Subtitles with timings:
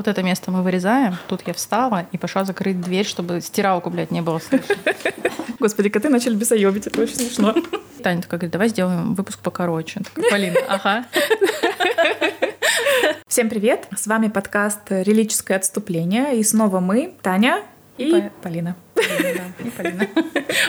[0.00, 1.18] Вот это место мы вырезаем.
[1.28, 4.74] Тут я встала и пошла закрыть дверь, чтобы стиралку, блядь, не было слышно.
[5.58, 7.54] Господи, коты начали бесоебить, это очень смешно.
[8.02, 10.00] Таня такая говорит, давай сделаем выпуск покороче.
[10.00, 11.04] Такая, Полина, ага.
[13.28, 13.88] Всем привет!
[13.94, 16.38] С вами подкаст «Релическое отступление».
[16.38, 17.62] И снова мы, Таня
[17.98, 18.76] и Полина.
[18.94, 20.08] Полина, да, и Полина.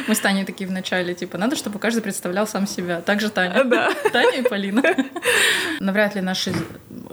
[0.07, 2.99] Мы с Таней такие в начале, типа, надо, чтобы каждый представлял сам себя.
[2.99, 3.63] Также Таня.
[3.63, 3.91] Да.
[4.11, 4.83] Таня и Полина.
[5.79, 6.53] Навряд ли наши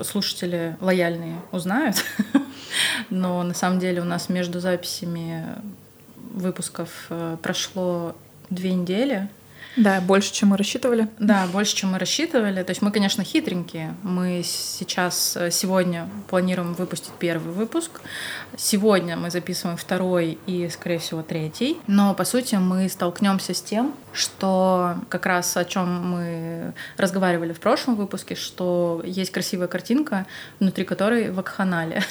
[0.02, 2.04] слушатели лояльные узнают,
[3.10, 5.44] но на самом деле у нас между записями
[6.16, 8.14] выпусков э, прошло
[8.50, 9.28] две недели.
[9.78, 11.08] Да, больше, чем мы рассчитывали.
[11.18, 12.62] Да, больше, чем мы рассчитывали.
[12.64, 13.94] То есть мы, конечно, хитренькие.
[14.02, 18.00] Мы сейчас, э, сегодня планируем выпустить первый выпуск.
[18.56, 21.78] Сегодня мы записываем второй и, скорее всего, третий.
[21.86, 27.60] Но, по сути, мы столкнемся с тем, что как раз о чем мы разговаривали в
[27.60, 30.26] прошлом выпуске, что есть красивая картинка,
[30.58, 32.02] внутри которой вакханалия.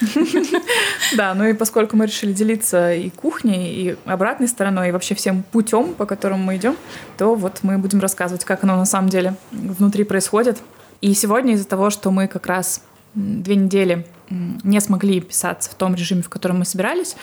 [1.15, 5.43] Да, ну и поскольку мы решили делиться и кухней, и обратной стороной, и вообще всем
[5.43, 6.76] путем, по которому мы идем,
[7.18, 10.58] то вот мы будем рассказывать, как оно на самом деле внутри происходит.
[11.02, 12.82] И сегодня из-за того, что мы как раз
[13.14, 17.16] две недели не смогли писаться в том режиме, в котором мы собирались,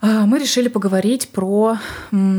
[0.00, 1.78] а, мы решили поговорить про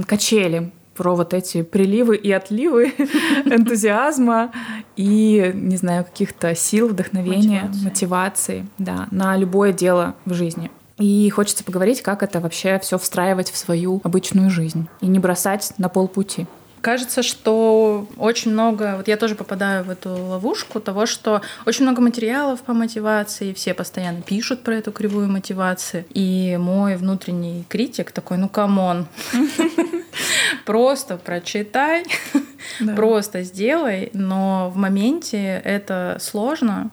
[0.08, 2.94] качели, про вот эти приливы и отливы
[3.46, 4.52] энтузиазма
[4.96, 7.84] и, не знаю, каких-то сил, вдохновения, Мотивации.
[7.84, 10.72] мотивации, да, на любое дело в жизни.
[10.98, 15.74] И хочется поговорить, как это вообще все встраивать в свою обычную жизнь и не бросать
[15.78, 16.48] на полпути.
[16.86, 22.00] Кажется, что очень много, вот я тоже попадаю в эту ловушку того, что очень много
[22.00, 26.06] материалов по мотивации, все постоянно пишут про эту кривую мотивации.
[26.14, 29.08] И мой внутренний критик такой, ну come on,
[30.66, 32.06] просто прочитай,
[32.96, 36.92] просто сделай, но в моменте это сложно.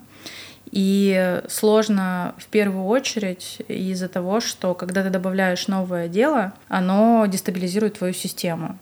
[0.73, 7.99] И сложно в первую очередь из-за того, что когда ты добавляешь новое дело, оно дестабилизирует
[7.99, 8.79] твою систему.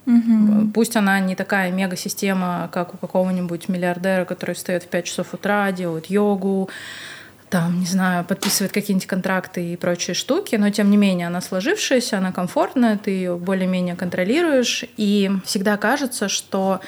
[0.72, 5.72] Пусть она не такая мега-система, как у какого-нибудь миллиардера, который встает в 5 часов утра,
[5.72, 6.70] делает йогу,
[7.48, 12.18] там, не знаю, подписывает какие-нибудь контракты и прочие штуки, но тем не менее она сложившаяся,
[12.18, 16.80] она комфортная, ты ее более-менее контролируешь, и всегда кажется, что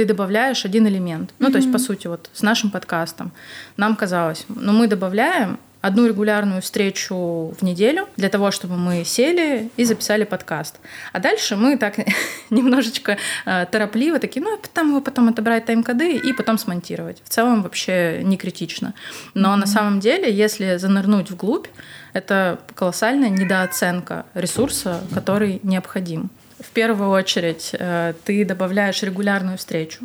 [0.00, 1.34] ты добавляешь один элемент.
[1.38, 3.32] Ну, то есть, по сути, вот с нашим подкастом
[3.76, 9.70] нам казалось, ну, мы добавляем одну регулярную встречу в неделю для того, чтобы мы сели
[9.76, 10.80] и записали подкаст.
[11.12, 11.96] А дальше мы так
[12.50, 17.22] немножечко э, торопливо такие, ну, там его потом отобрать тайм-коды и потом смонтировать.
[17.22, 18.94] В целом вообще не критично.
[19.34, 21.66] Но на самом деле, если занырнуть вглубь,
[22.14, 26.30] это колоссальная недооценка ресурса, который необходим.
[26.60, 30.00] В первую очередь э, ты добавляешь регулярную встречу,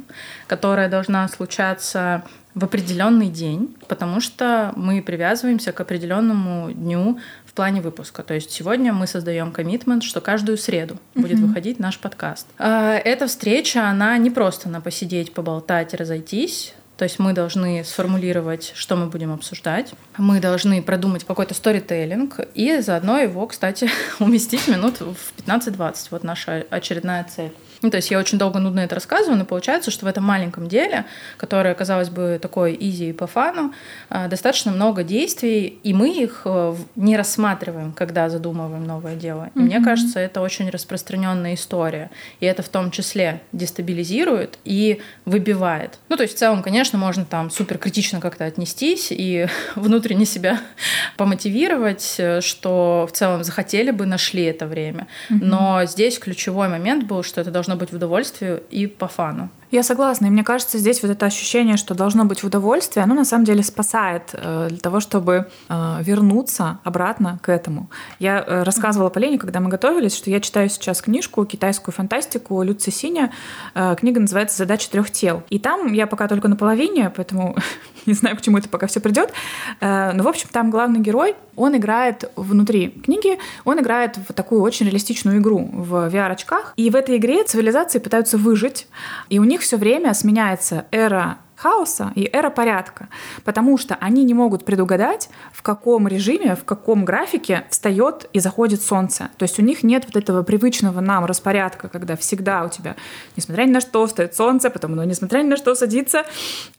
[0.47, 2.23] которая должна случаться
[2.53, 8.23] в определенный день, потому что мы привязываемся к определенному дню в плане выпуска.
[8.23, 12.47] То есть сегодня мы создаем коммитмент, что каждую среду будет выходить наш подкаст.
[12.57, 16.73] Э, Эта встреча, она не просто на посидеть, поболтать, разойтись.
[16.97, 19.93] То есть мы должны сформулировать, что мы будем обсуждать.
[20.17, 23.89] Мы должны продумать какой-то сторителлинг и заодно его, кстати,
[24.19, 26.07] уместить минут в 15-20.
[26.11, 27.51] Вот наша очередная цель.
[27.81, 30.67] Ну, то есть я очень долго нудно это рассказываю, но получается, что в этом маленьком
[30.67, 31.05] деле,
[31.37, 33.73] которое, казалось бы, такое изи и по фану,
[34.09, 39.49] э, достаточно много действий, и мы их э, не рассматриваем, когда задумываем новое дело.
[39.55, 42.11] И мне кажется, это очень распространенная история.
[42.39, 45.99] И это в том числе дестабилизирует и выбивает.
[46.09, 50.59] Ну, то есть в целом, конечно, можно там супер критично как-то отнестись и внутренне себя
[51.17, 55.07] помотивировать, э, что в целом захотели бы, нашли это время.
[55.29, 59.49] Но здесь ключевой момент был, что это должно быть в удовольствие и по фану.
[59.71, 63.15] Я согласна, и мне кажется, здесь вот это ощущение, что должно быть в удовольствии, оно
[63.15, 67.89] на самом деле спасает э, для того, чтобы э, вернуться обратно к этому.
[68.19, 72.75] Я э, рассказывала Полене, когда мы готовились, что я читаю сейчас книжку, китайскую фантастику Лю
[72.75, 73.31] Цисиня.
[73.73, 75.43] Э, Книга называется «Задача трех тел».
[75.49, 77.57] И там я пока только на половине, поэтому
[78.05, 79.33] не знаю, к чему это пока все придет.
[79.81, 84.61] Э, Но, в общем, там главный герой, он играет внутри книги, он играет в такую
[84.61, 86.73] очень реалистичную игру в VR-очках.
[86.75, 88.87] И в этой игре цивилизации пытаются выжить.
[89.29, 93.07] И у них все время сменяется эра хаоса и эра порядка,
[93.43, 98.83] потому что они не могут предугадать, в каком режиме, в каком графике встает и заходит
[98.83, 99.29] солнце.
[99.37, 102.95] То есть у них нет вот этого привычного нам распорядка, когда всегда у тебя,
[103.35, 106.23] несмотря ни на что, встает солнце, потом оно, несмотря ни на что, садится.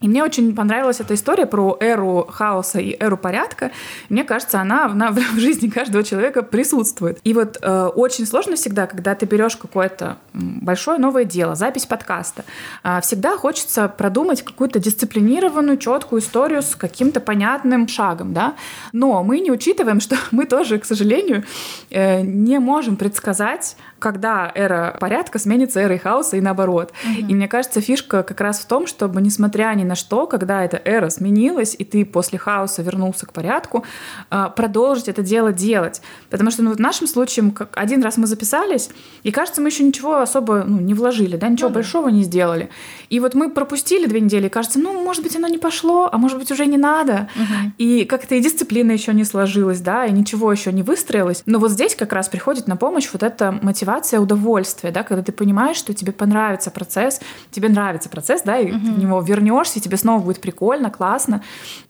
[0.01, 3.73] И мне очень понравилась эта история про эру хаоса и эру порядка.
[4.09, 7.19] Мне кажется, она, она в жизни каждого человека присутствует.
[7.25, 12.45] И вот э, очень сложно всегда, когда ты берешь какое-то большое новое дело, запись подкаста,
[12.85, 18.55] э, всегда хочется продумать какую-то какую-то дисциплинированную, четкую историю с каким-то понятным шагом, да.
[18.93, 21.45] Но мы не учитываем, что мы тоже, к сожалению,
[21.91, 26.93] э, не можем предсказать, когда эра порядка сменится эрой хаоса и наоборот.
[27.03, 27.27] Угу.
[27.27, 30.81] И мне кажется, фишка как раз в том, чтобы, несмотря ни на что, когда эта
[30.85, 33.85] эра сменилась, и ты после хаоса вернулся к порядку,
[34.31, 36.03] э, продолжить это дело делать.
[36.31, 38.91] Потому что ну, в нашем случае как один раз мы записались,
[39.25, 42.71] и кажется, мы еще ничего особо ну, не вложили, да, ничего ну, большого не сделали.
[43.11, 46.17] И вот мы пропустили две недели, и кажется, ну, может быть, оно не пошло, а
[46.17, 47.29] может быть, уже не надо.
[47.35, 47.73] Угу.
[47.79, 51.43] И как-то и дисциплина еще не сложилась, да, и ничего еще не выстроилось.
[51.45, 55.33] Но вот здесь как раз приходит на помощь вот эта мотивация удовольствия, да, когда ты
[55.33, 57.21] понимаешь, что тебе понравится процесс,
[57.51, 58.81] тебе нравится процесс, да, и угу.
[58.81, 61.43] ты в него вернешься, и тебе снова будет прикольно, классно.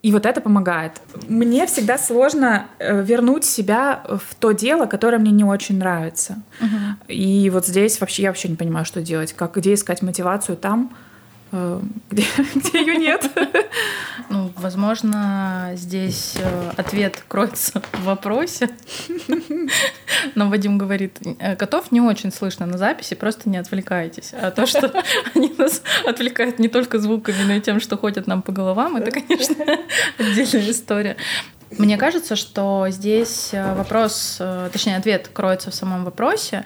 [0.03, 1.01] И вот это помогает.
[1.29, 6.43] Мне всегда сложно э, вернуть себя в то дело, которое мне не очень нравится.
[6.61, 7.13] Угу.
[7.13, 10.91] И вот здесь вообще я вообще не понимаю, что делать, как где искать мотивацию там,
[12.11, 13.31] где, где ее нет.
[14.29, 18.71] Ну, возможно, здесь э, ответ кроется в вопросе.
[20.35, 24.33] Но Вадим говорит, «Э, котов не очень слышно на записи, просто не отвлекайтесь.
[24.33, 24.93] А то, что
[25.35, 29.13] они нас отвлекают не только звуками, но и тем, что ходят нам по головам, это,
[29.13, 29.65] конечно,
[30.19, 31.17] отдельная история.
[31.71, 34.43] Мне кажется, что здесь э, вопрос,
[34.73, 36.65] точнее, ответ кроется в самом вопросе.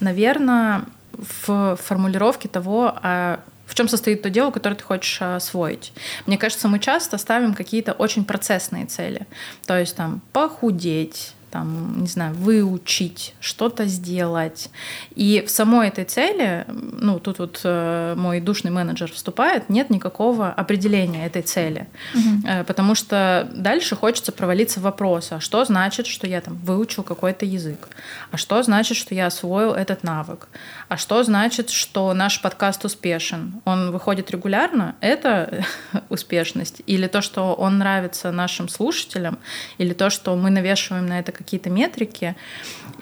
[0.00, 5.92] Наверное, в формулировке того, а в чем состоит то дело, которое ты хочешь а, освоить.
[6.26, 9.26] Мне кажется, мы часто ставим какие-то очень процессные цели.
[9.66, 14.70] То есть там похудеть, там, не знаю, выучить, что-то сделать.
[15.14, 20.48] И в самой этой цели, ну, тут вот э, мой душный менеджер вступает, нет никакого
[20.48, 21.88] определения этой цели.
[22.14, 22.48] Угу.
[22.48, 27.02] Э, потому что дальше хочется провалиться в вопрос, а что значит, что я там выучил
[27.02, 27.88] какой-то язык?
[28.30, 30.48] А что значит, что я освоил этот навык?
[30.88, 33.60] А что значит, что наш подкаст успешен?
[33.66, 34.94] Он выходит регулярно?
[35.00, 35.64] Это
[36.08, 36.80] успешность?
[36.86, 39.38] Или то, что он нравится нашим слушателям?
[39.76, 42.34] Или то, что мы навешиваем на это какие-то метрики.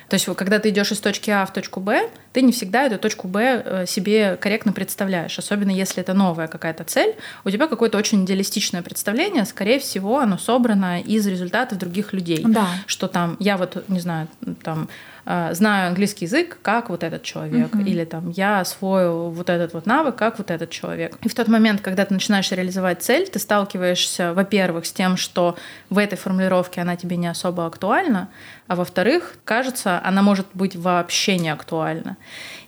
[0.09, 2.99] То есть, когда ты идешь из точки А в точку Б, ты не всегда эту
[2.99, 7.15] точку Б э, себе корректно представляешь, особенно если это новая какая-то цель.
[7.45, 12.43] У тебя какое-то очень идеалистичное представление, скорее всего, оно собрано из результатов других людей.
[12.45, 12.67] Да.
[12.87, 14.27] Что там, я вот, не знаю,
[14.65, 14.89] там
[15.25, 17.83] знаю английский язык, как вот этот человек, угу.
[17.83, 21.17] или там я освоил вот этот вот навык, как вот этот человек.
[21.23, 25.57] И в тот момент, когда ты начинаешь реализовать цель, ты сталкиваешься, во-первых, с тем, что
[25.89, 28.29] в этой формулировке она тебе не особо актуальна,
[28.67, 32.17] а во-вторых, кажется, она может быть вообще не актуальна.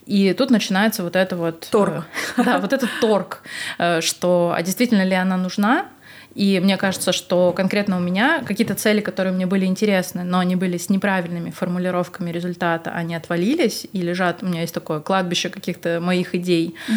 [0.07, 1.69] И тут начинается вот это вот...
[1.71, 2.05] Торг.
[2.37, 3.43] Э, да, вот этот торг,
[3.79, 5.87] э, что а действительно ли она нужна,
[6.35, 10.57] и мне кажется, что конкретно у меня какие-то цели, которые мне были интересны, но они
[10.57, 16.01] были с неправильными формулировками результата, они отвалились и лежат, у меня есть такое кладбище каких-то
[16.01, 16.75] моих идей.
[16.89, 16.95] Uh-huh.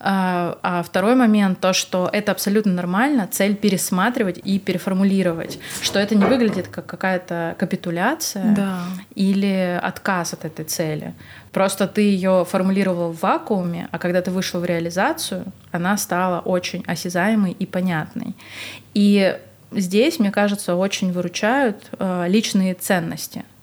[0.00, 6.14] А, а второй момент, то, что это абсолютно нормально, цель пересматривать и переформулировать, что это
[6.14, 8.80] не выглядит как какая-то капитуляция да.
[9.14, 11.14] или отказ от этой цели.
[11.52, 16.84] Просто ты ее формулировал в вакууме, а когда ты вышел в реализацию, она стала очень
[16.86, 18.34] осязаемой и понятной.
[18.94, 19.38] И
[19.72, 23.44] здесь, мне кажется, очень выручают э, личные ценности—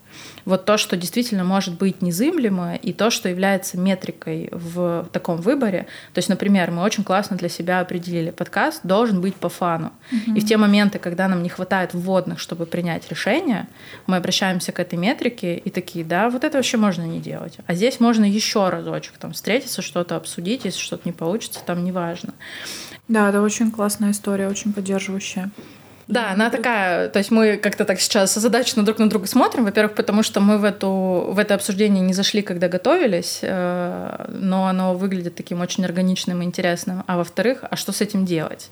[0.46, 5.88] вот то, что действительно может быть незыблемо, и то, что является метрикой в таком выборе.
[6.14, 9.92] То есть, например, мы очень классно для себя определили, подкаст должен быть по фану.
[10.12, 10.36] Угу.
[10.36, 13.68] И в те моменты, когда нам не хватает вводных, чтобы принять решение,
[14.08, 17.58] мы обращаемся к этой метрике и такие, да, вот это вообще можно не делать.
[17.66, 22.34] А здесь можно еще разочек там встретиться, что-то обсудить, если что-то не получится, там неважно.
[23.08, 25.52] Да, это очень классная история, очень поддерживающая.
[26.14, 29.96] Да, она такая, то есть мы как-то так сейчас озадаченно друг на друга смотрим, во-первых,
[29.96, 34.94] потому что мы в, эту, в это обсуждение не зашли, когда готовились, э, но оно
[34.94, 38.70] выглядит таким очень органичным и интересным, а во-вторых, а что с этим делать?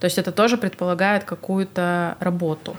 [0.00, 2.76] То есть это тоже предполагает какую-то работу.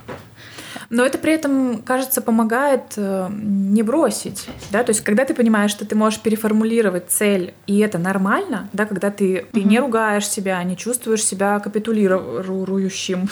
[0.90, 4.48] Но это при этом, кажется, помогает э, не бросить.
[4.72, 4.84] Да?
[4.84, 9.12] То есть, когда ты понимаешь, что ты можешь переформулировать цель, и это нормально, да, когда
[9.12, 13.30] ты, ты не ругаешь себя, не чувствуешь себя капитулирующим,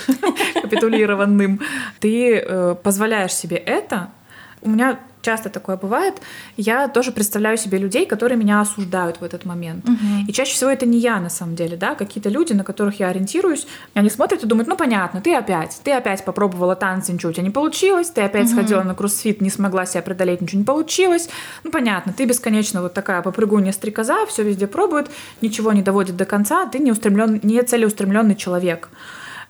[0.61, 1.61] капитулированным,
[1.99, 4.09] ты позволяешь себе это.
[4.61, 6.21] У меня часто такое бывает,
[6.57, 9.87] я тоже представляю себе людей, которые меня осуждают в этот момент.
[9.87, 10.27] Угу.
[10.27, 13.09] И чаще всего это не я на самом деле, да, какие-то люди, на которых я
[13.09, 17.33] ориентируюсь, они смотрят и думают, ну понятно, ты опять, ты опять попробовала танцы, ничего у
[17.33, 18.53] тебя не получилось, ты опять угу.
[18.53, 21.29] сходила на кроссфит, не смогла себя преодолеть, ничего не получилось,
[21.63, 25.09] ну понятно, ты бесконечно вот такая попрыгунья стрекоза, все везде пробует,
[25.41, 28.89] ничего не доводит до конца, ты не, устремлен, не целеустремленный человек.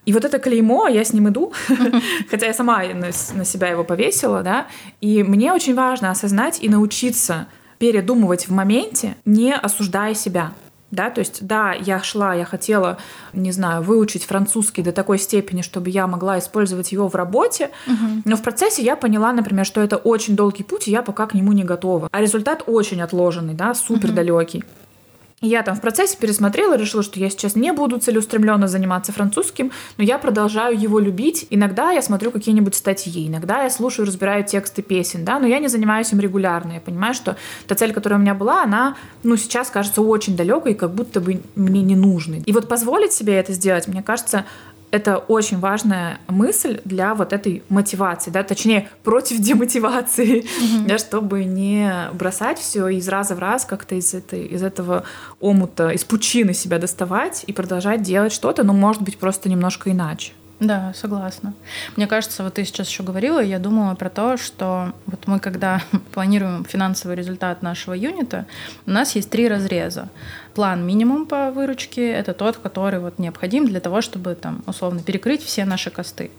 [0.05, 1.53] И вот это клеймо, я с ним иду,
[2.29, 4.67] хотя я сама на, на себя его повесила, да,
[4.99, 10.53] и мне очень важно осознать и научиться передумывать в моменте, не осуждая себя.
[10.91, 12.97] да, то есть, да, я шла, я хотела,
[13.33, 18.21] не знаю, выучить французский до такой степени, чтобы я могла использовать его в работе, угу.
[18.25, 21.33] но в процессе я поняла, например, что это очень долгий путь, и я пока к
[21.33, 22.09] нему не готова.
[22.11, 24.59] А результат очень отложенный, да, супер далекий.
[24.59, 24.80] Угу.
[25.43, 30.03] Я там в процессе пересмотрела, решила, что я сейчас не буду целеустремленно заниматься французским, но
[30.03, 31.47] я продолжаю его любить.
[31.49, 35.67] Иногда я смотрю какие-нибудь статьи, иногда я слушаю, разбираю тексты песен, да, но я не
[35.67, 36.73] занимаюсь им регулярно.
[36.73, 40.75] Я понимаю, что та цель, которая у меня была, она, ну, сейчас кажется очень далекой,
[40.75, 42.43] как будто бы мне не нужной.
[42.45, 44.45] И вот позволить себе это сделать, мне кажется,
[44.91, 50.87] это очень важная мысль для вот этой мотивации, да, точнее, против демотивации, mm-hmm.
[50.87, 55.03] да, чтобы не бросать все из раза в раз как-то из, этой, из этого
[55.39, 60.33] омута, из пучины себя доставать и продолжать делать что-то, но, может быть, просто немножко иначе.
[60.61, 61.55] Да, согласна.
[61.95, 65.81] Мне кажется, вот ты сейчас еще говорила, я думала про то, что вот мы, когда
[66.13, 68.45] планируем финансовый результат нашего юнита,
[68.85, 70.09] у нас есть три разреза
[70.53, 75.43] план минимум по выручке— это тот, который вот необходим для того, чтобы там условно перекрыть
[75.43, 76.31] все наши косты.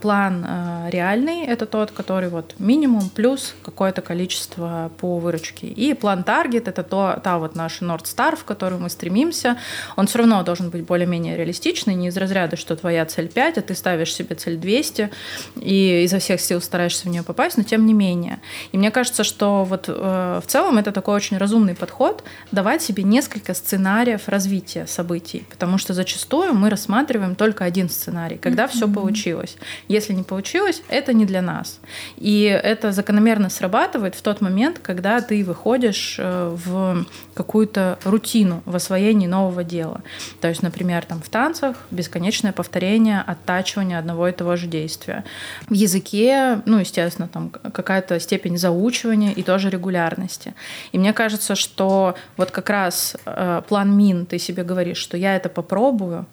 [0.00, 5.66] План э, реальный— это тот, который вот минимум плюс какое-то количество по выручке.
[5.68, 9.56] И план таргет— это то, та вот наша North Star, в которую мы стремимся.
[9.96, 13.62] Он все равно должен быть более-менее реалистичный, не из разряда, что твоя цель 5, а
[13.62, 15.10] ты ставишь себе цель 200
[15.56, 18.40] и изо всех сил стараешься в нее попасть, но тем не менее.
[18.72, 23.02] И мне кажется, что вот э, в целом это такой очень разумный подход— давать себе
[23.02, 28.68] несколько сценариев развития событий, потому что зачастую мы рассматриваем только один сценарий, когда mm-hmm.
[28.68, 29.56] все получилось.
[29.88, 31.80] Если не получилось, это не для нас.
[32.16, 38.76] И это закономерно срабатывает в тот момент, когда ты выходишь э, в какую-то рутину в
[38.76, 40.00] освоении нового дела.
[40.40, 45.24] То есть, например, там в танцах бесконечное повторение, оттачивание одного и того же действия.
[45.68, 50.54] В языке, ну, естественно, там какая-то степень заучивания и тоже регулярности.
[50.92, 55.36] И мне кажется, что вот как раз э, план мин, ты себе говоришь, что я
[55.36, 56.26] это попробую,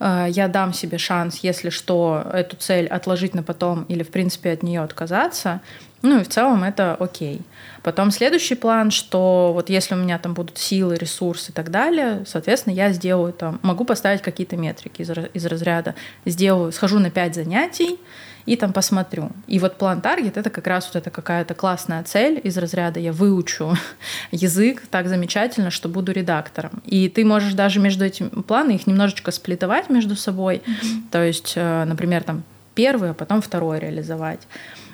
[0.00, 4.52] э, я дам себе шанс, если что, эту цель отложить на потом или, в принципе,
[4.52, 5.60] от нее отказаться.
[6.02, 7.42] Ну и в целом это окей.
[7.82, 12.24] Потом следующий план, что вот если у меня там будут силы, ресурсы и так далее,
[12.26, 17.36] соответственно, я сделаю там, могу поставить какие-то метрики из, из разряда, сделаю, схожу на 5
[17.36, 18.00] занятий,
[18.46, 19.30] и там посмотрю.
[19.46, 23.12] И вот план таргет— это как раз вот эта какая-то классная цель из разряда «я
[23.12, 23.76] выучу
[24.30, 26.82] язык так замечательно, что буду редактором».
[26.84, 30.62] И ты можешь даже между этими планами их немножечко сплитовать между собой.
[30.64, 31.02] Mm-hmm.
[31.10, 32.42] То есть, э, например, там
[32.74, 34.40] первый, а потом второй реализовать.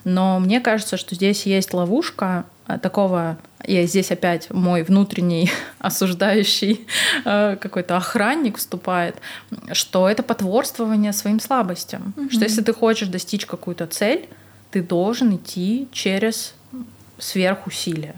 [0.04, 6.86] Но мне кажется, что здесь есть ловушка э, такого, я здесь опять мой внутренний осуждающий
[7.24, 9.16] э, какой-то охранник вступает,
[9.72, 12.14] что это потворствование своим слабостям.
[12.16, 12.30] Угу.
[12.30, 14.28] Что если ты хочешь достичь какую-то цель,
[14.70, 16.54] ты должен идти через
[17.18, 18.14] сверхусилия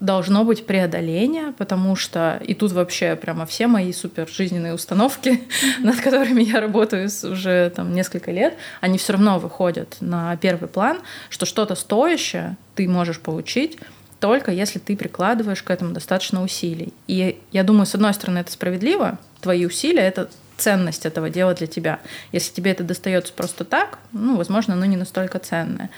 [0.00, 5.80] должно быть преодоление, потому что и тут вообще прямо все мои супер жизненные установки, mm-hmm.
[5.84, 11.00] над которыми я работаю уже там несколько лет, они все равно выходят на первый план,
[11.28, 13.78] что что-то стоящее ты можешь получить
[14.24, 16.94] только если ты прикладываешь к этому достаточно усилий.
[17.06, 21.66] И я думаю, с одной стороны, это справедливо, твои усилия— это ценность этого дела для
[21.66, 22.00] тебя.
[22.32, 25.90] Если тебе это достается просто так, ну, возможно, оно не настолько ценное.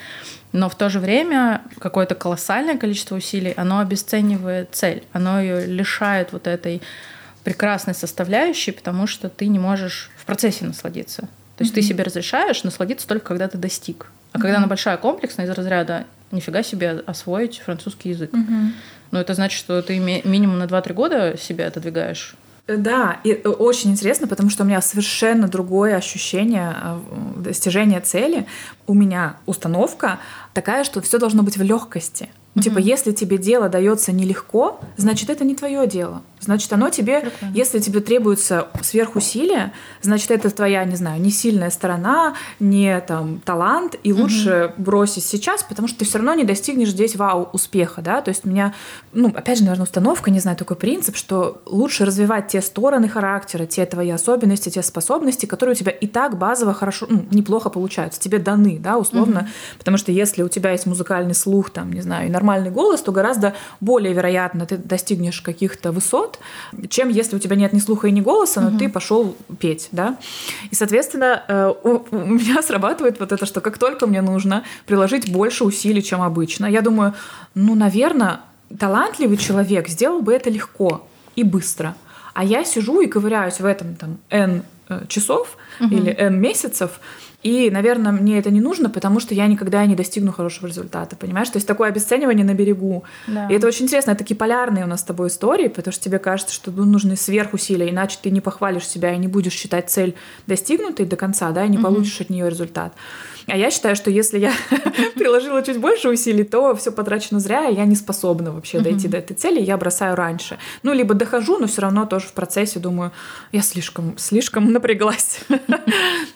[0.51, 6.33] Но в то же время какое-то колоссальное количество усилий, оно обесценивает цель, оно ее лишает
[6.33, 6.83] вот этой
[7.45, 11.29] прекрасной составляющей, потому что ты не можешь в процессе насладиться.
[11.57, 11.75] То есть mm-hmm.
[11.77, 14.07] ты себе разрешаешь насладиться только когда ты достиг.
[14.33, 14.43] А mm-hmm.
[14.43, 18.33] когда она большая комплексная из разряда нифига себе освоить французский язык.
[18.33, 18.71] Mm-hmm.
[19.13, 23.93] Ну, это значит, что ты минимум на 2-3 года себя отодвигаешь да, и э, очень
[23.93, 26.99] интересно, потому что у меня совершенно другое ощущение э,
[27.37, 28.47] достижения цели.
[28.89, 30.19] У меня установка
[30.53, 32.29] такая, что все должно быть в легкости.
[32.57, 32.63] Mm-hmm.
[32.63, 36.23] Типа, если тебе дело дается нелегко, значит, это не твое дело.
[36.41, 37.53] Значит, оно тебе, Прикольно.
[37.55, 43.97] если тебе требуется сверхусилия, значит, это твоя, не знаю, не сильная сторона, не там талант,
[44.03, 44.83] и лучше угу.
[44.83, 48.21] бросить сейчас, потому что ты все равно не достигнешь здесь вау успеха, да.
[48.21, 48.75] То есть у меня,
[49.13, 53.67] ну, опять же, наверное, установка, не знаю, такой принцип, что лучше развивать те стороны характера,
[53.67, 58.21] те твои особенности, те способности, которые у тебя и так базово хорошо, ну, неплохо получаются,
[58.21, 59.49] тебе даны, да, условно, угу.
[59.79, 63.13] потому что если у тебя есть музыкальный слух, там, не знаю, и нормальный голос, то
[63.13, 66.39] гораздо более вероятно ты достигнешь каких-то высот,
[66.89, 68.79] чем если у тебя нет ни слуха и ни голоса, но угу.
[68.79, 70.17] ты пошел петь, да.
[70.71, 75.33] И, соответственно, э, у, у меня срабатывает вот это, что как только мне нужно приложить
[75.33, 77.15] больше усилий, чем обычно, я думаю,
[77.55, 78.41] ну, наверное,
[78.79, 81.95] талантливый человек сделал бы это легко и быстро.
[82.35, 85.95] А я сижу и ковыряюсь в этом там N э, часов угу.
[85.95, 87.01] или N месяцев,
[87.47, 91.49] и, наверное, мне это не нужно, потому что я никогда не достигну хорошего результата, понимаешь?
[91.49, 93.05] То есть такое обесценивание на берегу.
[93.29, 93.47] Да.
[93.49, 96.19] И это очень интересно, это такие полярные у нас с тобой истории, потому что тебе
[96.19, 100.17] кажется, что ну, нужны сверхусилия, иначе ты не похвалишь себя и не будешь считать цель
[100.49, 101.87] достигнутой до конца, да, и не угу.
[101.87, 102.95] получишь от нее результат.
[103.47, 104.53] А я считаю, что если я
[105.15, 109.19] приложила чуть больше усилий, то все потрачено зря, и я не способна вообще дойти до
[109.19, 110.59] этой цели, я бросаю раньше.
[110.83, 113.13] Ну, либо дохожу, но все равно тоже в процессе думаю,
[113.53, 115.41] я слишком, слишком напряглась.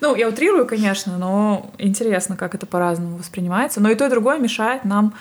[0.02, 3.80] Ну, я утрирую, конечно, но интересно, как это по-разному воспринимается.
[3.80, 5.12] Но и то, и другое мешает нам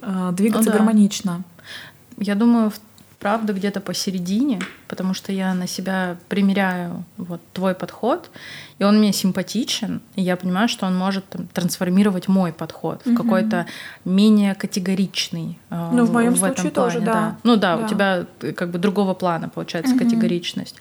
[0.00, 1.42] э, двигаться ну гармонично.
[2.18, 2.70] Я думаю,
[3.18, 8.30] правда где-то посередине, потому что я на себя примеряю вот твой подход,
[8.78, 13.14] и он мне симпатичен, и я понимаю, что он может там, трансформировать мой подход в
[13.16, 13.66] какой-то
[14.04, 15.58] менее категоричный.
[15.70, 17.12] Э, ну, в моем в случае этом плане, тоже, да.
[17.12, 17.36] да.
[17.42, 20.04] Ну да, да, у тебя э, как бы другого плана получается угу.
[20.04, 20.76] категоричность.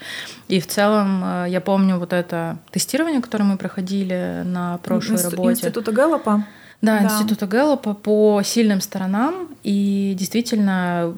[0.47, 5.31] И в целом э, я помню вот это тестирование, которое мы проходили на прошлой Инст-
[5.31, 5.51] работе.
[5.51, 6.45] Института Гэллопа.
[6.81, 9.47] Да, да, Института Гэллопа по сильным сторонам.
[9.63, 11.13] И действительно,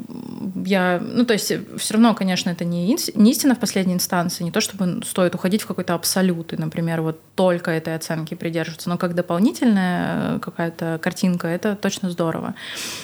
[0.65, 0.99] я...
[0.99, 4.61] Ну, то есть все равно, конечно, это не, не истина в последней инстанции, не то
[4.61, 9.13] чтобы стоит уходить в какой-то абсолют, и, например, вот только этой оценки придерживаться, но как
[9.13, 12.55] дополнительная э, какая-то картинка, это точно здорово.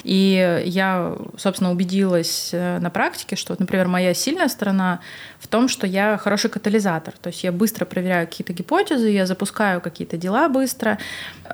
[0.02, 5.00] И я, собственно, убедилась э, на практике, что, например, моя сильная сторона
[5.38, 7.14] в том, что я хороший катализатор.
[7.20, 10.98] То есть я быстро проверяю какие-то гипотезы, я запускаю какие-то дела быстро,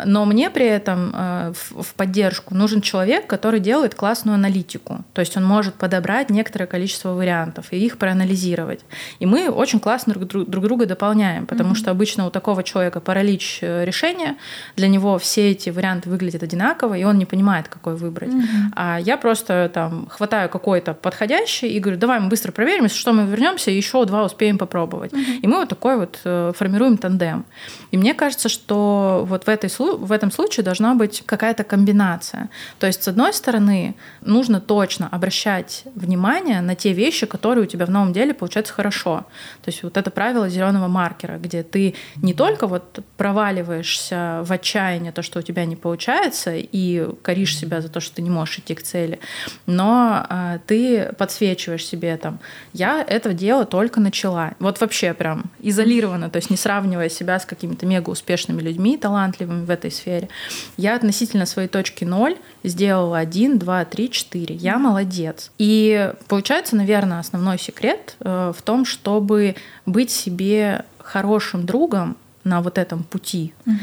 [0.07, 5.05] но мне при этом э, в поддержку нужен человек, который делает классную аналитику.
[5.13, 8.81] То есть он может подобрать некоторое количество вариантов и их проанализировать.
[9.19, 11.77] И мы очень классно друг, друг друга дополняем, потому mm-hmm.
[11.77, 14.37] что обычно у такого человека паралич э, решения,
[14.77, 18.31] для него все эти варианты выглядят одинаково, и он не понимает, какой выбрать.
[18.31, 18.73] Mm-hmm.
[18.75, 23.13] А я просто там хватаю какой-то подходящий и говорю, давай мы быстро проверим, если что,
[23.13, 25.13] мы вернемся и еще два успеем попробовать.
[25.13, 25.41] Mm-hmm.
[25.43, 27.45] И мы вот такой вот э, формируем тандем.
[27.91, 32.49] И мне кажется, что вот в, этой, в этом случае должна быть какая-то комбинация.
[32.79, 37.87] То есть, с одной стороны, нужно точно обращать внимание на те вещи, которые у тебя
[37.87, 39.25] в новом деле получаются хорошо.
[39.65, 45.13] То есть вот это правило зеленого маркера, где ты не только вот проваливаешься в отчаяние,
[45.13, 48.59] то, что у тебя не получается, и коришь себя за то, что ты не можешь
[48.59, 49.19] идти к цели,
[49.67, 52.39] но э, ты подсвечиваешь себе там,
[52.73, 54.53] я это дело только начала.
[54.59, 59.65] Вот вообще прям изолированно, то есть не сравнивая себя с какими-то мега успешными людьми, талантливыми
[59.65, 60.29] в этой сфере.
[60.77, 64.55] Я относительно своей точки ноль сделала один, два, три, четыре.
[64.55, 65.51] Я молодец.
[65.59, 69.57] И получается, наверное, основной секрет э, в том, чтобы
[69.87, 73.77] быть себе хорошим другом на вот этом пути угу.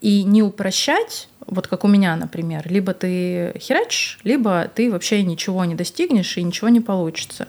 [0.00, 5.64] и не упрощать вот как у меня, например, либо ты херачишь, либо ты вообще ничего
[5.64, 7.48] не достигнешь и ничего не получится.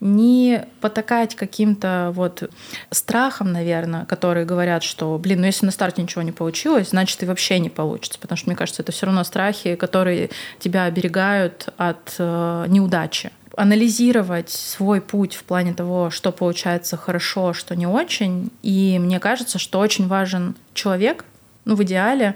[0.00, 2.50] Не потакать каким-то вот
[2.90, 7.26] страхом, наверное, которые говорят, что, блин, ну если на старте ничего не получилось, значит и
[7.26, 12.14] вообще не получится, потому что, мне кажется, это все равно страхи, которые тебя оберегают от
[12.18, 18.50] э, неудачи анализировать свой путь в плане того, что получается хорошо, что не очень.
[18.62, 21.24] И мне кажется, что очень важен человек,
[21.64, 22.34] ну, в идеале,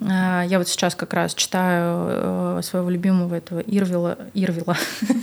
[0.00, 4.76] э, я вот сейчас как раз читаю э, своего любимого этого Ирвила, Ирвила,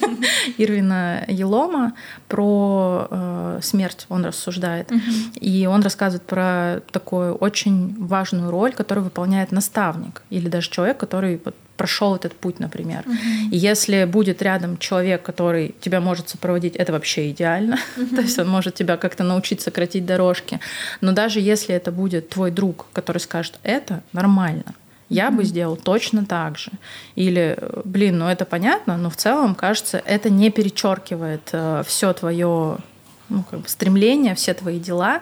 [0.58, 1.94] Ирвина Елома
[2.28, 4.92] про э, смерть, он рассуждает.
[5.40, 11.40] И он рассказывает про такую очень важную роль, которую выполняет наставник или даже человек, который
[11.78, 13.04] прошел этот путь, например.
[13.06, 13.52] Угу.
[13.52, 17.78] И если будет рядом человек, который тебя может сопроводить, это вообще идеально.
[17.98, 18.16] Угу.
[18.16, 20.60] То есть он может тебя как-то научить сократить дорожки.
[21.02, 24.76] Но даже если это будет твой друг, который скажет, это нормально,
[25.10, 26.72] я бы сделал точно так же.
[27.16, 32.78] Или, блин, ну это понятно, но в целом, кажется, это не перечеркивает э, все твое
[33.30, 35.22] ну, как бы стремление, все твои дела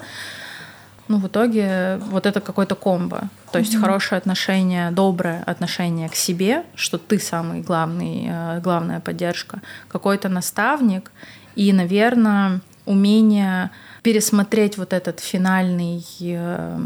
[1.11, 3.29] ну, в итоге вот это какой-то комбо.
[3.51, 3.81] То есть mm-hmm.
[3.81, 11.11] хорошее отношение, доброе отношение к себе, что ты самый главный, э, главная поддержка, какой-то наставник
[11.55, 13.71] и, наверное, умение
[14.03, 16.79] пересмотреть вот этот финальный э,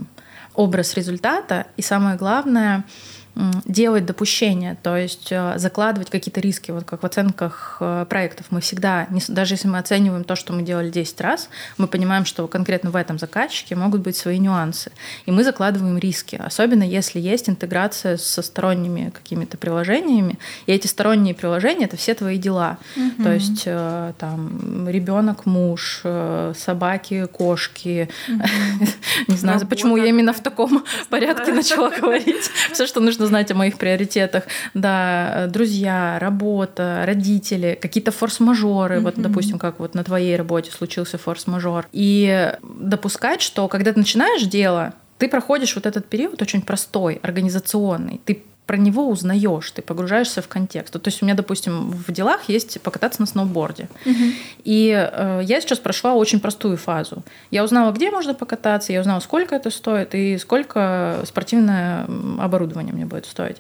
[0.56, 2.84] образ результата и самое главное—
[3.66, 6.72] делать допущения, то есть э, закладывать какие-то риски.
[6.72, 10.62] Вот как в оценках э, проектов мы всегда, даже если мы оцениваем то, что мы
[10.62, 14.92] делали 10 раз, мы понимаем, что конкретно в этом заказчике могут быть свои нюансы.
[15.26, 20.40] И мы закладываем риски, особенно если есть интеграция со сторонними какими-то приложениями.
[20.66, 22.78] И эти сторонние приложения— это все твои дела.
[22.96, 23.24] Угу.
[23.24, 26.04] То есть э, там ребенок, муж,
[26.58, 28.08] собаки, кошки.
[28.30, 28.88] Угу.
[29.28, 32.50] Не знаю, почему я именно в таком порядке начала говорить.
[32.72, 34.44] Все, что нужно знать о моих приоритетах.
[34.74, 38.98] Да, друзья, работа, родители, какие-то форс-мажоры.
[38.98, 39.02] Mm-hmm.
[39.02, 41.88] Вот, допустим, как вот на твоей работе случился форс-мажор.
[41.92, 48.20] И допускать, что когда ты начинаешь дело, ты проходишь вот этот период очень простой, организационный.
[48.26, 50.94] Ты про него узнаешь, ты погружаешься в контекст.
[50.94, 53.88] То есть у меня, допустим, в делах есть покататься на сноуборде.
[54.06, 54.24] Угу.
[54.64, 57.24] И э, я сейчас прошла очень простую фазу.
[57.52, 62.08] Я узнала, где можно покататься, я узнала, сколько это стоит и сколько спортивное
[62.40, 63.58] оборудование мне будет стоить.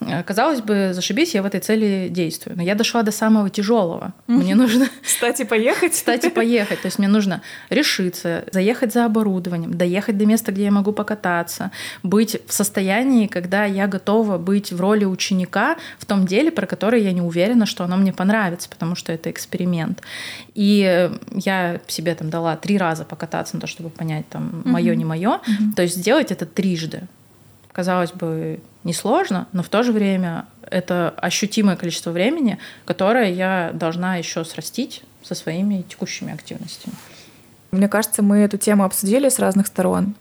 [0.00, 2.56] Э, казалось бы, зашибись, я в этой цели действую.
[2.56, 4.14] Но я дошла до самого тяжелого.
[4.28, 4.36] Угу.
[4.38, 4.88] Мне нужно...
[5.02, 5.92] Кстати, поехать.
[5.92, 6.80] Кстати, поехать.
[6.80, 11.72] То есть мне нужно решиться, заехать за оборудованием, доехать до места, где я могу покататься,
[12.04, 17.02] быть в состоянии, когда я готова быть в роли ученика в том деле, про которое
[17.02, 20.02] я не уверена, что оно мне понравится, потому что это эксперимент.
[20.54, 25.04] И я себе там дала три раза покататься на то, чтобы понять, там, мое, не
[25.04, 25.40] мое.
[25.74, 27.02] То есть сделать это трижды.
[27.72, 34.16] Казалось бы, несложно, но в то же время это ощутимое количество времени, которое я должна
[34.16, 36.94] еще срастить со своими текущими активностями.
[37.70, 40.14] Мне кажется, мы эту тему обсудили с разных сторон.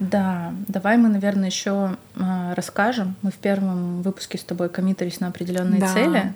[0.00, 3.16] Да, давай мы, наверное, еще э, расскажем.
[3.20, 5.92] Мы в первом выпуске с тобой коммитились на определенные да.
[5.92, 6.32] цели.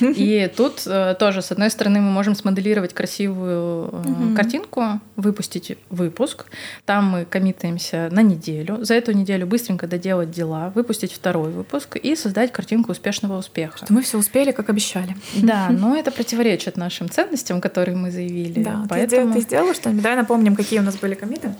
[0.00, 6.46] И тут э, тоже, с одной стороны, мы можем смоделировать красивую э, картинку, выпустить выпуск.
[6.86, 8.84] Там мы коммитаемся на неделю.
[8.84, 13.78] За эту неделю быстренько доделать дела, выпустить второй выпуск и создать картинку успешного успеха.
[13.78, 15.16] Что мы все успели, как обещали.
[15.34, 18.62] Да, но это противоречит нашим ценностям, которые мы заявили.
[18.62, 19.32] Да, Поэтому...
[19.32, 20.02] ты, ты сделала что-нибудь?
[20.02, 21.52] Давай напомним, какие у нас были коммиты.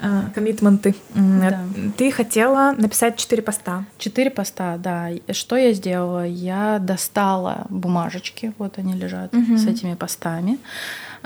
[0.00, 0.96] А, коммитменты.
[1.14, 1.60] Да.
[1.96, 3.84] Ты хотела написать четыре поста.
[3.98, 5.10] Четыре поста, да.
[5.30, 6.26] Что я сделала?
[6.26, 9.56] Я достала бумажечки, вот они лежат угу.
[9.56, 10.58] с этими постами.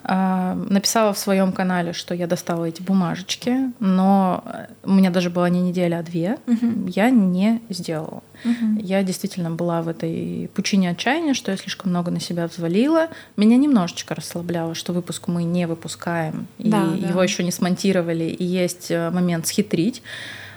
[0.03, 4.45] А, написала в своем канале, что я достала эти бумажечки, но
[4.85, 6.39] у меня даже была не неделя, а две.
[6.47, 6.89] Угу.
[6.89, 8.23] Я не сделала.
[8.45, 8.81] Угу.
[8.81, 13.09] Я действительно была в этой пучине отчаяния, что я слишком много на себя взвалила.
[13.37, 17.09] Меня немножечко расслабляло, что выпуск мы не выпускаем, и да, да.
[17.09, 20.03] его еще не смонтировали, и есть э, момент схитрить.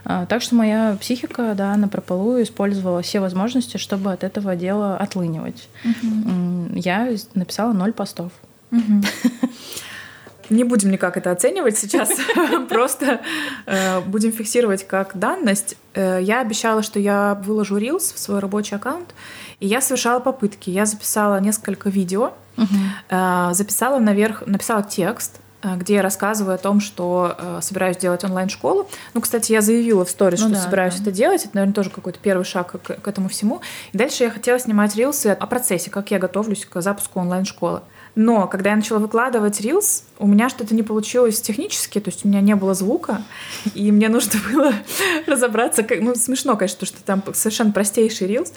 [0.04, 5.68] Так что моя психика, да, на прополу использовала все возможности, чтобы от этого дела отлынивать.
[5.84, 6.76] Угу.
[6.76, 8.32] Я написала ноль постов.
[10.50, 12.10] Не будем никак это оценивать сейчас,
[12.70, 13.22] просто
[13.68, 15.78] э, будем фиксировать как данность.
[15.94, 19.14] Э, я обещала, что я выложу Reels в свой рабочий аккаунт,
[19.60, 20.72] и я совершала попытки.
[20.72, 27.36] Я записала несколько видео, э, записала наверх, написала текст, где я рассказываю о том, что
[27.38, 28.88] э, собираюсь делать онлайн-школу.
[29.14, 31.02] Ну, кстати, я заявила в сторис, ну, что да, собираюсь да.
[31.02, 31.44] это делать.
[31.44, 33.60] Это, наверное, тоже какой-то первый шаг к, к этому всему.
[33.92, 37.82] И дальше я хотела снимать рилсы о процессе, как я готовлюсь к запуску онлайн-школы.
[38.16, 42.28] Но когда я начала выкладывать Reels, у меня что-то не получилось технически, то есть у
[42.28, 43.22] меня не было звука,
[43.74, 44.74] и мне нужно было
[45.26, 48.52] разобраться, как, ну, смешно, конечно, что там совершенно простейший Reels,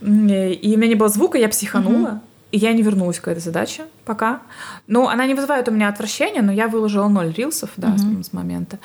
[0.00, 3.84] и у меня не было звука, я психанула, и я не вернулась к этой задаче
[4.04, 4.42] пока.
[4.86, 8.22] Ну, она не вызывает у меня отвращения, но я выложила ноль рилсов, да, mm-hmm.
[8.22, 8.78] с, с момента.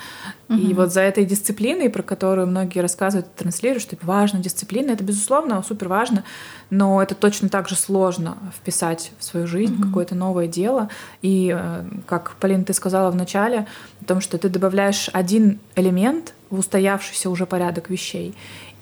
[0.48, 0.58] Mm-hmm.
[0.58, 5.62] И вот за этой дисциплиной, про которую многие рассказывают, транслируют, что важно дисциплина, это, безусловно,
[5.62, 6.24] супер важно,
[6.70, 9.86] но это точно так же сложно вписать в свою жизнь mm-hmm.
[9.86, 10.88] какое-то новое дело.
[11.22, 13.66] И, э, как, Полина, ты сказала в начале,
[14.00, 18.34] о том, что ты добавляешь один элемент в устоявшийся уже порядок вещей.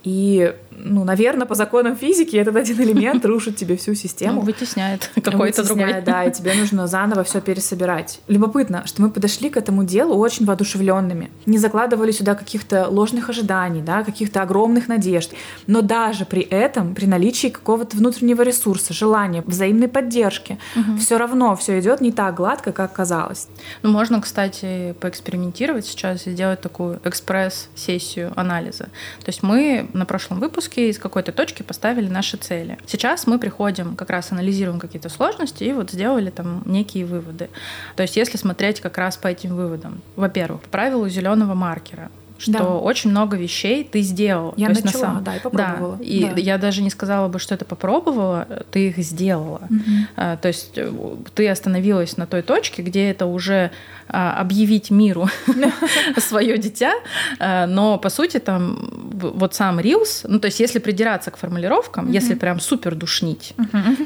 [0.04, 4.40] И, ну, наверное, по законам физики этот один элемент рушит тебе всю систему.
[4.40, 6.02] Ну, вытесняет какой-то другой.
[6.02, 8.20] Да, и тебе нужно заново все пересобирать.
[8.28, 11.30] Любопытно, что мы подошли к этому делу очень воодушевленными.
[11.46, 15.32] Не закладывали сюда каких-то ложных ожиданий, да, каких-то огромных надежд.
[15.66, 20.98] Но даже при этом, при наличии какого-то внутреннего ресурса, желания, взаимной поддержки, угу.
[20.98, 23.48] все равно все идет не так гладко, как казалось.
[23.82, 28.84] Ну, можно, кстати, поэкспериментировать сейчас и сделать такую экспресс-сессию анализа.
[28.84, 32.78] То есть мы на прошлом выпуске из какой-то точки поставили наши цели.
[32.86, 37.48] Сейчас мы приходим, как раз анализируем какие-то сложности и вот сделали там некие выводы.
[37.96, 42.52] То есть если смотреть как раз по этим выводам, во-первых, по правилу зеленого маркера, что
[42.52, 42.64] да.
[42.64, 44.54] очень много вещей ты сделал.
[44.56, 45.24] Я То начала, есть, на самом...
[45.24, 45.96] да, и попробовала.
[45.96, 46.36] Да, и да.
[46.36, 49.62] я даже не сказала бы, что это попробовала, ты их сделала.
[49.68, 49.80] Угу.
[50.16, 50.90] А, то есть э,
[51.34, 53.70] ты остановилась на той точке, где это уже
[54.08, 55.28] а, объявить миру
[56.16, 56.94] свое дитя,
[57.38, 62.10] а, но по сути там вот сам Reels, ну то есть если придираться к формулировкам,
[62.10, 63.54] если прям супер душнить,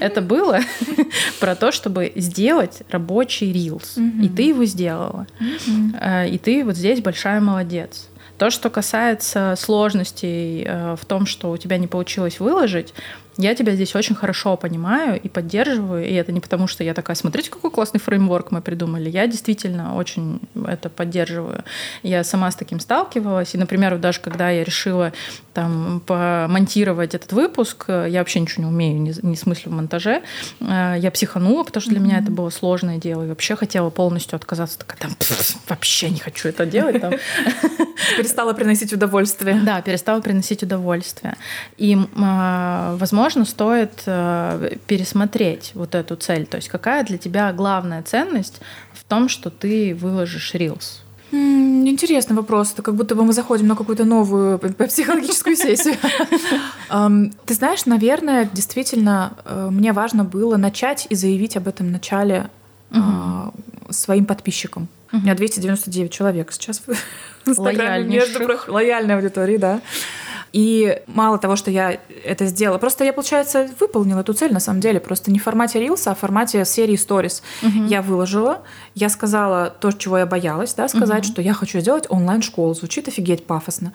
[0.01, 0.59] это было
[1.41, 5.27] про то, чтобы сделать рабочий Reels, и ты его сделала,
[6.01, 8.09] а, и ты вот здесь большая молодец.
[8.39, 12.93] То, что касается сложностей э, в том, что у тебя не получилось выложить,
[13.39, 17.17] Я тебя здесь очень хорошо понимаю и поддерживаю, и это не потому, что я такая,
[17.17, 19.09] смотрите, какой классный фреймворк мы придумали.
[19.09, 21.65] Я действительно очень это поддерживаю.
[22.03, 25.13] Я сама с таким сталкивалась, и, например, даже когда я решила
[25.55, 30.23] там помонтировать этот выпуск, я вообще ничего не умею, не, не смысле в монтаже,
[30.61, 32.05] э, я психанула, потому что для mm-hmm.
[32.05, 35.11] меня это было сложное дело, и вообще хотела полностью отказаться, такая, там,
[35.69, 37.01] вообще не хочу это делать.
[37.01, 37.13] Там.
[38.17, 39.61] Перестала приносить удовольствие.
[39.63, 41.37] Да, перестала приносить удовольствие.
[41.77, 46.45] И, а, возможно, стоит э, пересмотреть вот эту цель.
[46.47, 48.61] То есть какая для тебя главная ценность
[48.93, 51.03] в том, что ты выложишь Reels?
[51.31, 52.73] Интересный вопрос.
[52.73, 55.95] Это как будто бы мы заходим на какую-то новую психологическую сессию.
[57.47, 62.51] Ты знаешь, наверное, действительно, э, мне важно было начать и заявить об этом начале
[62.91, 63.53] а,
[63.91, 64.89] своим подписчикам.
[65.13, 69.17] У меня 299 человек сейчас в Инстаграме между лояльной
[69.59, 69.81] да.
[70.53, 74.81] И мало того, что я это сделала, просто я, получается, выполнила эту цель на самом
[74.81, 75.01] деле.
[75.01, 77.43] Просто не в формате reels а, а в формате серии сторис.
[77.63, 77.85] Угу.
[77.87, 78.63] Я выложила,
[78.95, 81.33] я сказала то, чего я боялась, да, сказать, угу.
[81.33, 82.75] что я хочу сделать онлайн-школу.
[82.75, 83.93] Звучит офигеть пафосно.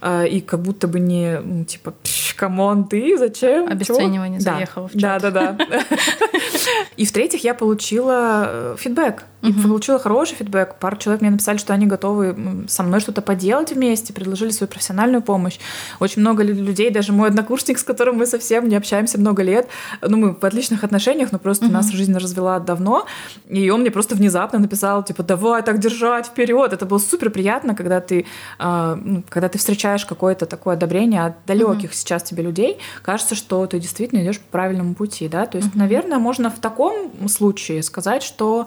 [0.00, 1.94] А, и как будто бы не, ну, типа,
[2.36, 3.68] come on, ты зачем?
[3.68, 4.52] Обесценивание Чего?
[4.52, 5.22] заехало в чат.
[5.22, 5.66] Да, да, да.
[6.96, 9.24] И в-третьих, я получила э, feedback.
[9.42, 10.76] И получила хороший feedback.
[10.78, 15.22] Пару человек мне написали, что они готовы со мной что-то поделать вместе, предложили свою профессиональную
[15.22, 15.58] помощь.
[15.98, 19.68] Очень много людей, даже мой однокурсник, с которым мы совсем не общаемся много лет,
[20.02, 21.74] ну, мы в отличных отношениях, но просто угу.
[21.74, 23.06] нас жизнь развела давно,
[23.48, 26.72] и он мне просто внезапно написал, типа, давай так держать вперед.
[26.72, 28.26] Это было супер приятно, когда ты,
[28.58, 28.96] э,
[29.28, 31.94] когда ты встречаешь какое-то такое одобрение от далеких угу.
[31.94, 35.46] сейчас тебе людей, кажется, что ты действительно идешь по правильному пути, да.
[35.46, 35.78] То есть, угу.
[35.78, 38.66] наверное, можно в таком случае сказать, что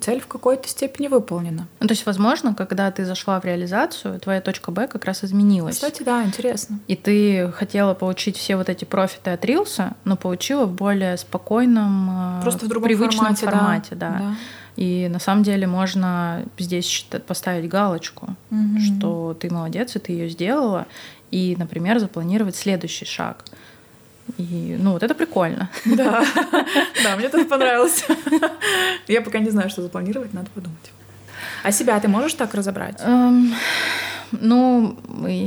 [0.00, 1.66] цель в какой-то степени выполнена.
[1.80, 5.76] Ну, то есть, возможно, когда ты зашла в реализацию, твоя точка Б как раз изменилась.
[5.76, 6.78] Кстати, да, интересно.
[6.86, 12.38] И ты хотела получить все вот эти профиты от Рилса, но получила в более спокойном,
[12.38, 14.10] э, Просто в другом привычном формате, формате, да.
[14.10, 14.34] да.
[14.76, 18.78] И на самом деле можно здесь поставить галочку, угу.
[18.78, 20.86] что ты молодец, и ты ее сделала,
[21.30, 23.44] и, например, запланировать следующий шаг—
[24.36, 25.70] и, ну, вот это прикольно.
[25.84, 26.24] Да,
[27.02, 28.04] да, мне тоже понравилось.
[29.06, 30.92] Я пока не знаю, что запланировать, надо подумать.
[31.62, 33.00] А себя ты можешь так разобрать?
[33.00, 33.54] Эм,
[34.32, 34.98] ну,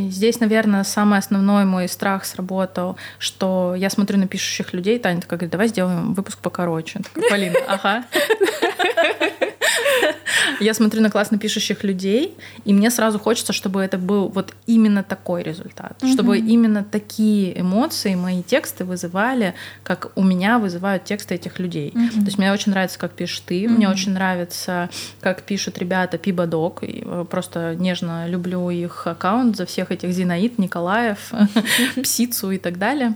[0.10, 5.38] здесь, наверное, самый основной мой страх сработал, что я смотрю на пишущих людей, Таня такая
[5.38, 7.02] говорит, давай сделаем выпуск покороче.
[7.15, 8.04] такая, Полина, ага.
[10.60, 15.04] Я смотрю на классно пишущих людей, и мне сразу хочется, чтобы это был вот именно
[15.04, 16.12] такой результат, угу.
[16.12, 21.91] чтобы именно такие эмоции мои тексты вызывали, как у меня вызывают тексты этих людей.
[21.95, 22.21] Угу.
[22.21, 23.75] То есть мне очень нравится, как пишешь ты, угу.
[23.75, 29.91] мне очень нравится, как пишут ребята Пибадок, э, просто нежно люблю их аккаунт за всех
[29.91, 31.32] этих Зинаид, Николаев,
[32.04, 33.15] Псицу и так далее.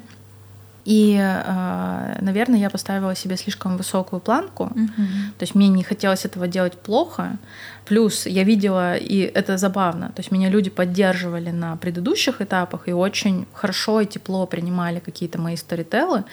[0.86, 4.65] И, а, наверное, я поставила себе слишком высокую планку.
[4.65, 5.04] Угу.
[5.38, 7.38] То есть мне не хотелось этого делать плохо.
[7.86, 12.93] Плюс я видела, и это забавно, то есть меня люди поддерживали на предыдущих этапах и
[12.93, 16.24] очень хорошо и тепло принимали какие-то мои сторителлы.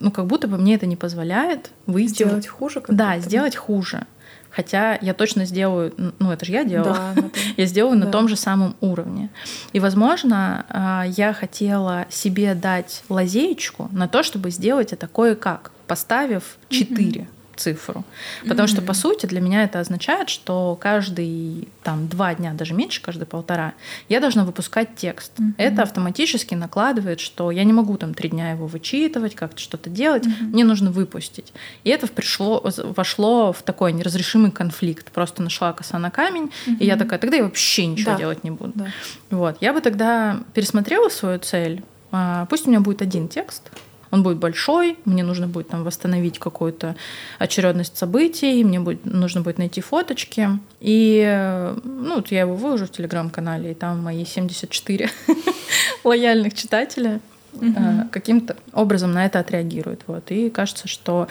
[0.00, 2.24] Ну, как будто бы мне это не позволяет выйти...
[2.24, 2.82] Сделать хуже?
[2.88, 4.06] Да, сделать хуже.
[4.54, 7.24] Хотя я точно сделаю, ну это же я делала, да,
[7.56, 8.06] я сделаю да.
[8.06, 9.30] на том же самом уровне.
[9.72, 16.58] И, возможно, а, я хотела себе дать лазеечку на то, чтобы сделать это кое-как, поставив
[16.68, 17.22] 4.
[17.22, 18.04] Угу цифру.
[18.42, 18.70] Потому mm-hmm.
[18.70, 23.26] что, по сути, для меня это означает, что каждый там два дня, даже меньше, каждые
[23.26, 23.74] полтора,
[24.08, 25.32] я должна выпускать текст.
[25.38, 25.54] Mm-hmm.
[25.58, 30.26] Это автоматически накладывает, что я не могу там три дня его вычитывать, как-то что-то делать,
[30.26, 30.44] mm-hmm.
[30.44, 31.52] мне нужно выпустить.
[31.84, 32.62] И это пришло,
[32.96, 35.10] вошло в такой неразрешимый конфликт.
[35.12, 36.76] Просто нашла коса на камень, mm-hmm.
[36.78, 38.18] и я такая, тогда я вообще ничего да.
[38.18, 38.72] делать не буду.
[38.74, 38.86] Да.
[39.30, 39.56] Вот.
[39.60, 41.82] Я бы тогда пересмотрела свою цель.
[42.10, 43.70] А, пусть у меня будет один текст,
[44.12, 46.94] он будет большой, мне нужно будет там восстановить какую-то
[47.38, 50.50] очередность событий, мне будет, нужно будет найти фоточки.
[50.80, 55.10] И ну, вот я его выложу в телеграм-канале, и там мои 74
[56.04, 57.20] лояльных читателя
[57.54, 58.08] угу.
[58.10, 60.02] каким-то образом на это отреагируют.
[60.06, 60.30] Вот.
[60.30, 61.26] И кажется, что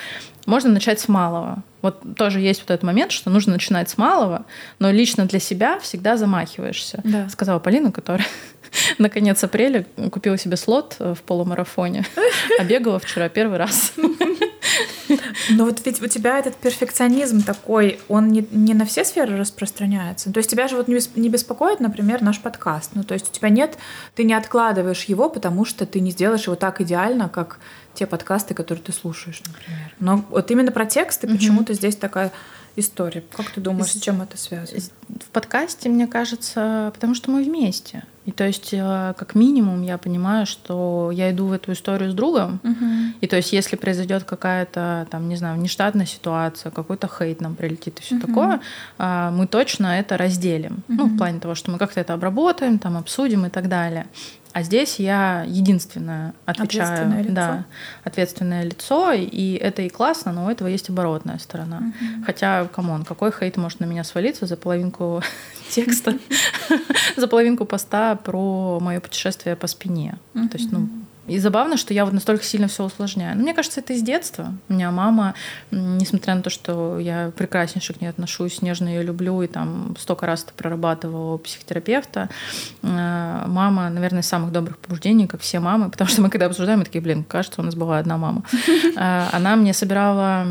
[0.47, 1.63] можно начать с малого.
[1.83, 4.45] Вот тоже есть вот этот момент, что нужно начинать с малого,
[4.79, 7.01] но лично для себя всегда замахиваешься.
[7.03, 7.29] Да.
[7.29, 8.25] Сказала Полина, которая
[8.97, 12.05] на конец апреля купила себе слот э, в полумарафоне,
[12.59, 13.93] а бегала вчера первый раз.
[15.49, 20.31] Но вот ведь у тебя этот перфекционизм такой, он не, не на все сферы распространяется.
[20.31, 22.91] То есть тебя же вот не беспокоит, например, наш подкаст.
[22.93, 23.77] Ну, то есть у тебя нет,
[24.15, 27.59] ты не откладываешь его, потому что ты не сделаешь его так идеально, как
[27.93, 29.93] те подкасты, которые ты слушаешь, например.
[29.99, 31.35] Но вот именно про тексты угу.
[31.35, 32.31] почему-то здесь такая
[32.75, 33.23] история.
[33.35, 34.79] Как ты думаешь, с чем это связано?
[35.09, 38.03] В подкасте, мне кажется, потому что мы вместе.
[38.25, 42.13] И то есть, э, как минимум, я понимаю, что я иду в эту историю с
[42.13, 42.59] другом.
[42.63, 42.85] Угу.
[43.21, 47.99] И то есть, если произойдет какая-то, там, не знаю, нештатная ситуация, какой-то хейт нам прилетит
[47.99, 48.27] и все угу.
[48.27, 48.61] такое,
[48.99, 50.83] а, мы точно это разделим.
[50.87, 50.97] Угу.
[50.97, 54.05] Ну, в плане того, что мы как-то это обработаем, там, обсудим и так далее.
[54.53, 56.83] А здесь я единственная отвечаю.
[56.83, 57.33] Ответственное лицо.
[57.33, 57.65] Да,
[58.03, 59.13] ответственное лицо.
[59.13, 61.77] И это и классно, но у этого есть оборотная сторона.
[61.77, 62.25] Угу.
[62.25, 65.23] Хотя, come on, какой хейт может на меня свалиться за половинку
[65.69, 66.17] текста,
[67.15, 70.17] за половинку поста про мое путешествие по Испании.
[70.49, 70.87] То есть, ну,
[71.27, 73.35] и забавно, что я вот настолько сильно все усложняю.
[73.37, 74.53] Но мне кажется, это из детства.
[74.69, 75.35] У меня мама,
[75.69, 80.25] несмотря на то, что я прекраснейше к ней отношусь, нежно ее люблю и там столько
[80.25, 82.29] раз это прорабатывала у психотерапевта,
[82.81, 86.79] э, мама, наверное, из самых добрых побуждений, как все мамы, потому что мы когда обсуждаем,
[86.79, 88.43] мы такие, блин, кажется, у нас была одна мама.
[88.97, 90.45] Э, она мне собирала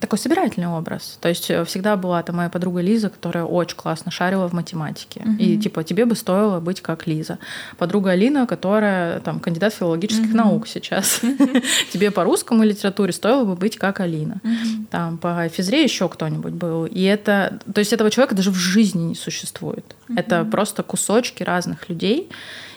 [0.00, 1.18] такой собирательный образ.
[1.20, 5.24] То есть э, всегда была там моя подруга Лиза, которая очень классно шарила в математике.
[5.38, 7.38] И типа тебе бы стоило быть как Лиза.
[7.78, 10.36] Подруга Алина, которая там кандидат филологии филологических mm-hmm.
[10.36, 11.20] наук сейчас.
[11.92, 14.40] Тебе по русскому литературе стоило бы быть как Алина.
[14.42, 14.86] Mm-hmm.
[14.90, 16.86] Там по физре еще кто-нибудь был.
[16.86, 19.84] И это, то есть этого человека даже в жизни не существует.
[20.08, 20.14] Mm-hmm.
[20.18, 22.28] Это просто кусочки разных людей.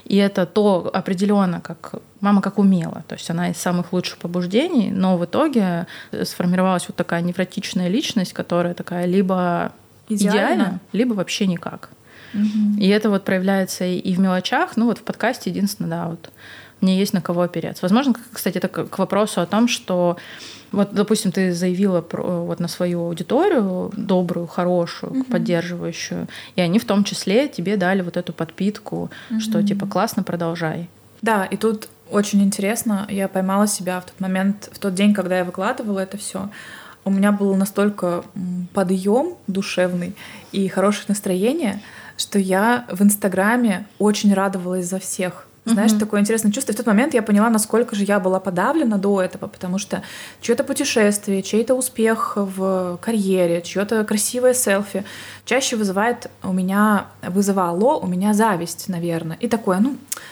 [0.05, 3.03] И это то определенно, как мама как умела.
[3.07, 5.87] То есть она из самых лучших побуждений, но в итоге
[6.23, 9.71] сформировалась вот такая невротичная личность, которая такая либо
[10.09, 11.89] идеальна, идеальна либо вообще никак.
[12.33, 12.79] Угу.
[12.79, 14.75] И это вот проявляется и в мелочах.
[14.75, 16.31] Ну вот в подкасте единственное, да, вот
[16.83, 17.83] мне есть на кого опереться.
[17.83, 20.17] Возможно, кстати, это к вопросу о том, что
[20.71, 25.23] вот, допустим, ты заявила про, вот на свою аудиторию добрую, хорошую, угу.
[25.25, 29.39] поддерживающую, и они в том числе тебе дали вот эту подпитку, угу.
[29.39, 30.89] что типа классно, продолжай.
[31.21, 35.37] Да, и тут очень интересно, я поймала себя в тот момент, в тот день, когда
[35.37, 36.49] я выкладывала это все.
[37.05, 38.23] У меня был настолько
[38.73, 40.15] подъем душевный
[40.51, 41.81] и хорошее настроение,
[42.17, 45.47] что я в Инстаграме очень радовалась за всех.
[45.65, 45.99] Знаешь, угу.
[45.99, 46.73] такое интересное чувство.
[46.73, 50.03] И в тот момент я поняла, насколько же я была подавлена до этого, потому что
[50.41, 55.05] чье-то путешествие, чей-то успех в карьере, чье-то красивое селфи
[55.45, 59.37] чаще вызывает у меня, вызывало у меня зависть, наверное.
[59.39, 59.91] И такое, ну,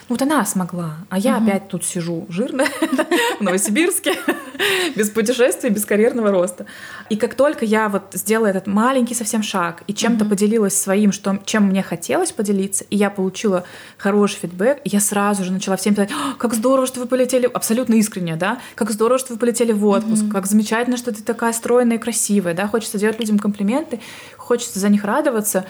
[0.09, 1.45] ну вот она смогла, а я угу.
[1.45, 2.67] опять тут сижу жирная
[3.39, 4.15] в Новосибирске,
[4.95, 6.65] без путешествий, без карьерного роста.
[7.09, 11.39] И как только я вот сделала этот маленький совсем шаг и чем-то поделилась своим, что,
[11.45, 13.63] чем мне хотелось поделиться, и я получила
[13.97, 18.35] хороший фидбэк, я сразу же начала всем писать, как здорово, что вы полетели, абсолютно искренне,
[18.35, 21.99] да, как здорово, что вы полетели в отпуск, как замечательно, что ты такая стройная и
[21.99, 23.99] красивая, да, хочется делать людям комплименты,
[24.37, 25.65] хочется за них радоваться,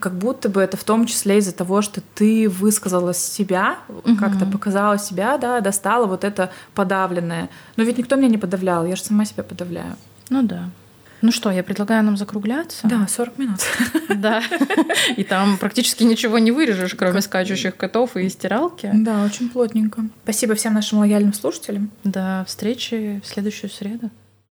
[0.00, 4.16] как будто бы это в том числе из-за того, что ты высказала себя, угу.
[4.16, 7.50] как-то показала себя, да, достала вот это подавленное.
[7.76, 9.96] Но ведь никто меня не подавлял, я же сама себя подавляю.
[10.30, 10.70] Ну да.
[11.22, 12.86] Ну что, я предлагаю нам закругляться.
[12.86, 13.60] Да, 40 минут.
[14.08, 14.42] Да.
[15.16, 18.90] И там практически ничего не вырежешь, кроме скачущих котов и стиралки.
[18.94, 20.06] Да, очень плотненько.
[20.22, 21.90] Спасибо всем нашим лояльным слушателям.
[22.04, 24.10] До встречи в следующую среду.